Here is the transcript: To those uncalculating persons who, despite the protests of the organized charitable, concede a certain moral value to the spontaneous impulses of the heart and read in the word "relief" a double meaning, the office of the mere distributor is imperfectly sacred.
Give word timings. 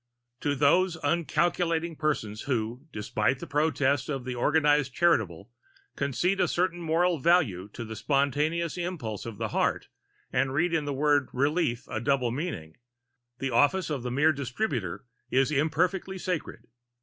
To 0.39 0.55
those 0.55 0.97
uncalculating 1.03 1.95
persons 1.95 2.41
who, 2.49 2.87
despite 2.91 3.37
the 3.37 3.45
protests 3.45 4.09
of 4.09 4.25
the 4.25 4.33
organized 4.33 4.95
charitable, 4.95 5.51
concede 5.95 6.39
a 6.41 6.47
certain 6.47 6.81
moral 6.81 7.19
value 7.19 7.69
to 7.73 7.85
the 7.85 7.95
spontaneous 7.95 8.79
impulses 8.79 9.27
of 9.27 9.37
the 9.37 9.49
heart 9.49 9.89
and 10.33 10.55
read 10.55 10.73
in 10.73 10.85
the 10.85 10.91
word 10.91 11.29
"relief" 11.33 11.87
a 11.87 12.01
double 12.01 12.31
meaning, 12.31 12.77
the 13.37 13.51
office 13.51 13.91
of 13.91 14.01
the 14.01 14.09
mere 14.09 14.33
distributor 14.33 15.05
is 15.29 15.51
imperfectly 15.51 16.17
sacred. 16.17 16.65